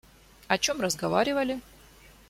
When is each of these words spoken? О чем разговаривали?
О 0.47 0.57
чем 0.57 0.81
разговаривали? 0.81 1.59